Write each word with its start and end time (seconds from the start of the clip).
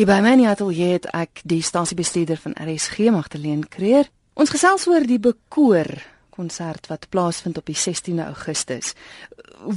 Hier 0.00 0.08
by 0.08 0.22
my 0.24 0.30
in 0.32 0.40
die 0.40 0.46
ateljee 0.48 0.94
het 0.94 1.06
ek 1.12 1.42
die 1.44 1.58
stasiebestuurder 1.60 2.38
van 2.40 2.54
RSG 2.56 3.10
Magdalene 3.12 3.66
Creer. 3.68 4.06
Ons 4.32 4.48
gesels 4.48 4.86
oor 4.88 5.04
die 5.04 5.18
Bekoor 5.20 5.90
konsert 6.32 6.86
wat 6.88 7.02
plaasvind 7.12 7.58
op 7.60 7.66
die 7.68 7.76
16de 7.76 8.24
Augustus. 8.24 8.94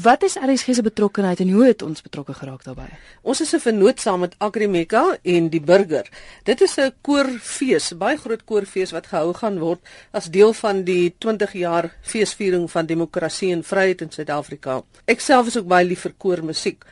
Wat 0.05 0.23
is 0.23 0.37
RSG 0.39 0.77
se 0.77 0.85
betrokkeheid 0.85 1.41
en 1.43 1.51
hoe 1.51 1.65
het 1.65 1.83
ons 1.83 2.05
betrokke 2.05 2.37
geraak 2.37 2.63
daarbey? 2.63 2.87
Ons 3.21 3.41
is 3.43 3.51
'n 3.51 3.59
vennoot 3.59 3.99
saam 3.99 4.19
met 4.23 4.35
Agrimeka 4.39 5.17
en 5.23 5.49
die 5.49 5.59
Burger. 5.59 6.07
Dit 6.43 6.61
is 6.61 6.77
'n 6.77 6.93
koorfees, 7.01 7.91
baie 7.97 8.17
groot 8.17 8.45
koorfees 8.45 8.91
wat 8.91 9.07
gehou 9.07 9.33
gaan 9.33 9.59
word 9.59 9.81
as 10.11 10.31
deel 10.31 10.53
van 10.53 10.83
die 10.83 11.15
20 11.17 11.53
jaar 11.53 11.91
feesviering 12.01 12.71
van 12.71 12.85
demokrasie 12.85 13.51
en 13.51 13.63
vryheid 13.63 14.01
in 14.01 14.11
Suid-Afrika. 14.11 14.83
Ek 15.05 15.19
self 15.19 15.47
is 15.47 15.57
ook 15.57 15.67
baie 15.67 15.85
lief 15.85 15.99
vir 15.99 16.13
koormusiek, 16.17 16.85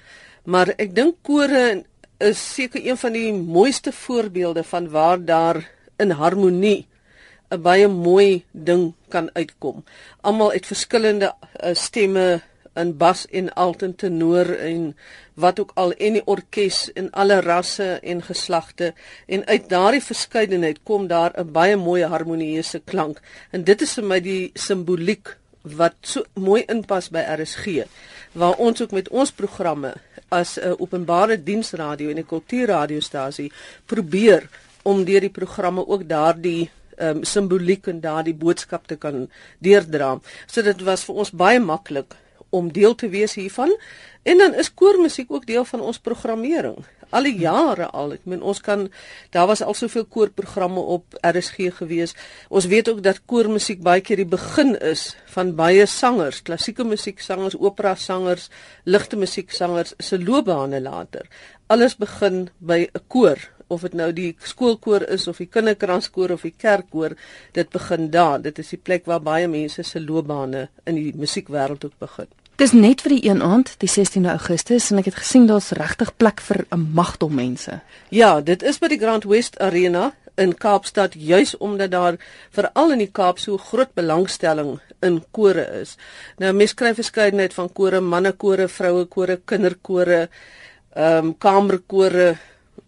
maar 0.44 0.74
ek 0.78 0.96
dink 0.96 1.16
kore 1.22 1.86
is 2.22 2.54
seker 2.54 2.86
een 2.86 2.98
van 2.98 3.14
die 3.18 3.34
mooiste 3.34 3.92
voorbeelde 3.92 4.64
van 4.64 4.90
waar 4.90 5.26
daar 5.26 5.70
in 5.98 6.12
harmonie 6.12 6.88
'n 7.52 7.62
baie 7.62 7.88
mooi 7.88 8.44
ding 8.52 8.94
kan 9.10 9.30
uitkom. 9.34 9.84
Almal 10.22 10.52
uit 10.52 10.66
verskillende 10.66 11.34
uh, 11.36 11.74
stemme 11.74 12.42
in 12.76 12.98
bas 12.98 13.26
en 13.28 13.54
alt 13.54 13.82
en 13.84 13.96
tenor 13.96 14.56
en 14.58 14.96
wat 15.34 15.60
ook 15.60 15.72
al 15.76 15.92
en 15.92 16.14
die 16.14 16.24
orkes 16.26 16.94
en 16.94 17.10
alle 17.12 17.42
rasse 17.42 18.00
en 18.00 18.24
geslagte 18.24 18.94
en 19.28 19.46
uit 19.46 19.70
daardie 19.70 20.04
verskeidenheid 20.04 20.80
kom 20.84 21.08
daar 21.08 21.34
'n 21.36 21.52
baie 21.52 21.76
mooi 21.76 22.04
harmonieuse 22.04 22.80
klank 22.80 23.22
en 23.52 23.64
dit 23.64 23.82
is 23.82 23.94
vir 23.94 24.04
my 24.04 24.20
die 24.20 24.52
simboliek 24.54 25.41
wat 25.62 25.96
so 26.02 26.24
mooi 26.34 26.64
inpas 26.68 27.10
by 27.14 27.22
RSG 27.38 27.86
waar 28.34 28.58
ons 28.58 28.82
ook 28.82 28.92
met 28.92 29.10
ons 29.10 29.32
programme 29.32 29.94
as 30.30 30.58
'n 30.58 30.76
openbare 30.80 31.44
diensradio 31.44 32.10
en 32.10 32.18
'n 32.18 32.26
kultuurradiostasie 32.26 33.52
probeer 33.86 34.50
om 34.84 35.04
deur 35.04 35.20
die 35.20 35.30
programme 35.30 35.88
ook 35.88 36.08
daardie 36.08 36.70
um, 36.98 37.24
simboliek 37.24 37.88
en 37.88 38.00
daardie 38.00 38.34
boodskap 38.34 38.88
te 38.88 38.96
kan 38.96 39.30
deurdra. 39.60 40.20
So 40.48 40.62
dit 40.62 40.82
was 40.82 41.04
vir 41.04 41.16
ons 41.16 41.32
baie 41.32 41.60
maklik 41.60 42.16
om 42.52 42.72
deel 42.72 42.96
te 42.96 43.10
wees 43.10 43.34
hiervan. 43.40 43.72
En 44.24 44.38
dan 44.38 44.54
is 44.54 44.74
koormusiek 44.74 45.32
ook 45.32 45.46
deel 45.50 45.66
van 45.66 45.82
ons 45.82 46.00
programmering. 46.00 46.84
Al 47.10 47.26
die 47.28 47.40
jare 47.42 47.90
al. 47.92 48.14
Ek 48.16 48.28
meen 48.30 48.44
ons 48.46 48.62
kan 48.64 48.86
daar 49.34 49.48
was 49.50 49.64
al 49.66 49.76
soveel 49.76 50.06
koorprogramme 50.06 50.80
op 50.96 51.18
RSG 51.26 51.72
gewees. 51.80 52.14
Ons 52.48 52.70
weet 52.72 52.90
ook 52.92 53.02
dat 53.04 53.24
koormusiek 53.26 53.82
baie 53.84 54.04
keer 54.06 54.22
die 54.22 54.30
begin 54.30 54.78
is 54.80 55.10
van 55.34 55.56
baie 55.58 55.88
sangers, 55.90 56.44
klassieke 56.48 56.86
musieksangers, 56.88 57.58
opera 57.60 57.96
sangers, 57.96 58.48
ligte 58.84 59.20
musieksangers 59.20 59.96
se 59.98 60.22
loopbane 60.22 60.80
later. 60.82 61.28
Alles 61.68 61.98
begin 61.98 62.50
by 62.60 62.88
'n 62.94 63.04
koor 63.08 63.40
of 63.68 63.82
dit 63.82 63.94
nou 63.94 64.12
die 64.14 64.36
skoolkoor 64.44 65.08
is 65.16 65.28
of 65.32 65.38
die 65.38 65.50
kinderkranskoor 65.52 66.36
of 66.36 66.42
die 66.42 66.54
kerkkoor, 66.58 67.16
dit 67.56 67.70
begin 67.70 68.10
daar. 68.12 68.42
Dit 68.42 68.60
is 68.60 68.70
die 68.76 68.82
plek 68.90 69.06
waar 69.06 69.24
baie 69.24 69.48
mense 69.48 69.84
se 69.84 70.02
loopbane 70.02 70.70
in 70.86 70.96
die 70.96 71.14
musiekwêreld 71.16 71.86
ook 71.86 71.98
begin. 72.00 72.41
Dis 72.62 72.76
net 72.78 73.00
vir 73.02 73.16
die 73.16 73.24
een 73.26 73.40
aand, 73.42 73.72
die 73.82 73.88
16de 73.90 74.30
Augustus 74.36 74.92
en 74.94 75.00
ek 75.02 75.08
het 75.10 75.16
gesien 75.18 75.48
daar's 75.50 75.72
regtig 75.74 76.12
plek 76.22 76.44
vir 76.46 76.60
'n 76.70 76.92
magdom 76.94 77.34
mense. 77.34 77.80
Ja, 78.10 78.42
dit 78.42 78.62
is 78.62 78.78
by 78.78 78.88
die 78.88 79.00
Grand 79.00 79.24
West 79.24 79.58
Arena 79.60 80.14
in 80.38 80.54
Kaapstad 80.54 81.14
juis 81.18 81.58
omdat 81.58 81.92
daar 81.92 82.18
veral 82.52 82.92
in 82.92 83.00
die 83.00 83.10
Kaap 83.12 83.40
so 83.40 83.58
groot 83.58 83.94
belangstelling 83.94 84.80
in 85.02 85.24
kore 85.32 85.66
is. 85.82 85.98
Nou 86.38 86.54
mense 86.54 86.76
kry 86.76 86.94
verskeidenheid 86.94 87.54
van 87.54 87.74
kore, 87.74 88.00
mannekore, 88.00 88.68
vrouekore, 88.68 89.42
kinderkore, 89.46 90.30
ehm 90.94 91.26
um, 91.26 91.38
kamerkore. 91.38 92.38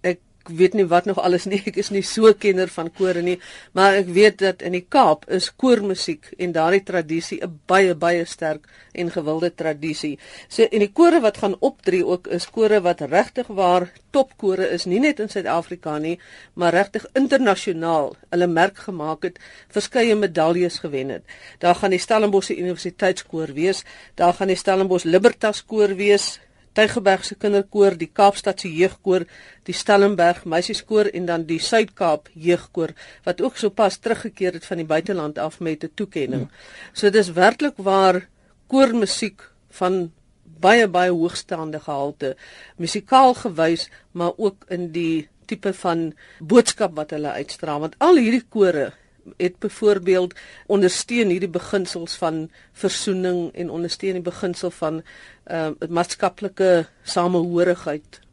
Ek 0.01 0.19
weet 0.49 0.73
nie 0.73 0.85
wat 0.87 1.05
nog 1.05 1.19
alles 1.21 1.45
nie. 1.45 1.61
Ek 1.69 1.77
is 1.79 1.89
nie 1.93 2.03
so 2.03 2.33
kenner 2.33 2.71
van 2.73 2.89
kore 2.91 3.21
nie, 3.21 3.37
maar 3.71 3.97
ek 3.99 4.09
weet 4.13 4.39
dat 4.41 4.61
in 4.65 4.75
die 4.75 4.85
Kaap 4.89 5.25
is 5.31 5.49
koormusiek 5.55 6.33
en 6.37 6.53
daardie 6.55 6.83
tradisie 6.83 7.39
'n 7.43 7.59
baie 7.67 7.95
baie 7.95 8.25
sterk 8.25 8.67
en 8.93 9.11
gewilde 9.11 9.51
tradisie. 9.55 10.17
So 10.47 10.63
en 10.63 10.79
die 10.79 10.91
kore 10.91 11.21
wat 11.21 11.37
gaan 11.37 11.55
optree 11.59 12.05
ook 12.05 12.27
is 12.27 12.49
kore 12.49 12.81
wat 12.81 13.01
regtig 13.01 13.47
waar 13.47 13.89
topkore 14.11 14.69
is, 14.69 14.85
nie 14.85 14.99
net 14.99 15.19
in 15.19 15.29
Suid-Afrika 15.29 15.97
nie, 15.97 16.19
maar 16.53 16.73
regtig 16.73 17.05
internasionaal. 17.17 18.15
Hulle 18.29 18.47
merk 18.47 18.77
gemaak 18.77 19.23
het, 19.23 19.39
verskeie 19.73 20.15
medaljes 20.15 20.79
gewen 20.79 21.09
het. 21.09 21.23
Daar 21.59 21.75
gaan 21.75 21.95
die 21.95 21.99
Stellenbosch 21.99 22.51
Universiteitskoor 22.53 23.53
wees, 23.53 23.83
daar 24.15 24.33
gaan 24.33 24.47
die 24.47 24.59
Stellenbosch 24.59 25.05
Libertas 25.05 25.63
koor 25.65 25.95
wees, 25.95 26.39
Tygerberg 26.73 27.25
se 27.25 27.35
kinderkoor, 27.35 27.97
die 27.97 28.09
Kaapstadse 28.09 28.69
jeugkoor, 28.69 29.25
die 29.67 29.75
Stellenberg 29.77 30.45
meisieskoor 30.49 31.11
en 31.13 31.25
dan 31.29 31.45
die 31.49 31.59
Suid-Kaap 31.59 32.29
jeugkoor 32.33 32.95
wat 33.25 33.41
ook 33.41 33.57
sopas 33.57 33.97
teruggekeer 33.97 34.57
het 34.57 34.65
van 34.65 34.81
die 34.81 34.89
buiteland 34.89 35.37
af 35.37 35.59
met 35.59 35.83
'n 35.83 35.91
toekenning. 35.95 36.49
So 36.93 37.09
dis 37.09 37.31
werklik 37.31 37.77
waar 37.77 38.27
koormusiek 38.67 39.41
van 39.69 40.11
baie 40.59 40.87
baie 40.87 41.11
hoogstaande 41.11 41.79
gehalte, 41.79 42.35
musikaal 42.77 43.33
gewys, 43.33 43.89
maar 44.11 44.31
ook 44.37 44.65
in 44.69 44.91
die 44.91 45.29
tipe 45.45 45.73
van 45.73 46.13
boodskap 46.39 46.95
wat 46.95 47.11
hulle 47.15 47.31
uitstraal 47.31 47.79
want 47.79 47.95
al 47.97 48.19
hierdie 48.21 48.45
kore 48.49 48.91
het 49.39 49.59
byvoorbeeld 49.63 50.33
ondersteun 50.67 51.31
hierdie 51.31 51.51
beginsels 51.51 52.15
van 52.19 52.49
versoening 52.83 53.53
en 53.53 53.69
ondersteun 53.71 54.19
die 54.19 54.25
beginsel 54.25 54.71
van 54.71 55.01
ehm 55.43 55.75
uh, 55.79 55.89
maatskaplike 55.89 56.85
samehorigheid 57.03 58.23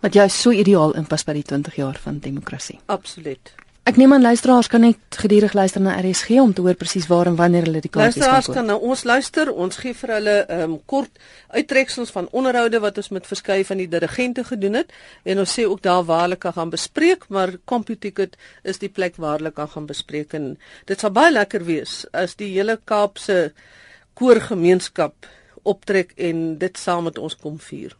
wat 0.00 0.14
jy 0.14 0.28
so 0.28 0.52
ideaal 0.52 0.92
inpas 0.98 1.24
by 1.24 1.38
die 1.38 1.46
20 1.46 1.78
jaar 1.80 1.98
van 2.02 2.20
demokrasie. 2.20 2.78
Absoluut. 2.86 3.54
Ek 3.88 3.96
neem 3.96 4.12
aan 4.12 4.20
luisteraars 4.20 4.68
kan 4.68 4.82
net 4.84 5.16
gedurig 5.16 5.54
luister 5.56 5.80
na 5.80 5.94
RSG 5.96 6.36
om 6.42 6.50
te 6.52 6.60
hoor 6.60 6.76
presies 6.76 7.06
waar 7.08 7.30
en 7.30 7.38
wanneer 7.38 7.64
hulle 7.64 7.80
die 7.80 7.88
kaartjies 7.88 8.20
kan 8.20 8.26
koop. 8.26 8.34
Luisteraars 8.34 8.58
kan 8.58 8.66
na 8.68 8.74
ons 8.76 9.04
luister. 9.08 9.48
Ons 9.64 9.78
gee 9.80 9.96
vir 9.96 10.12
hulle 10.12 10.34
ehm 10.42 10.64
um, 10.66 10.74
kort 10.92 11.22
uittreksels 11.56 12.12
van 12.12 12.28
onderhoude 12.36 12.82
wat 12.84 13.00
ons 13.00 13.08
met 13.16 13.30
verskeie 13.30 13.64
van 13.64 13.80
die 13.80 13.88
dirigente 13.88 14.44
gedoen 14.44 14.76
het 14.82 14.92
en 15.24 15.40
ons 15.40 15.56
sê 15.56 15.64
ook 15.64 15.80
daar 15.82 16.04
waar 16.04 16.26
hulle 16.26 16.36
kan 16.36 16.52
gaan 16.58 16.74
bespreek, 16.74 17.24
maar 17.32 17.54
CompuTicket 17.64 18.36
is 18.62 18.82
die 18.84 18.92
plek 18.92 19.16
waar 19.16 19.40
hulle 19.40 19.54
kan 19.56 19.72
gaan 19.72 19.88
bespreek 19.88 20.36
en 20.36 20.58
dit 20.84 21.00
sal 21.00 21.14
baie 21.16 21.32
lekker 21.32 21.64
wees 21.64 22.02
as 22.12 22.36
die 22.36 22.52
hele 22.58 22.76
Kaapse 22.84 23.54
koorgemeenskap 24.20 25.32
optrek 25.68 26.14
en 26.16 26.44
dit 26.58 26.78
saam 26.78 27.08
met 27.08 27.18
ons 27.18 27.36
kom 27.36 27.58
vier. 27.60 27.96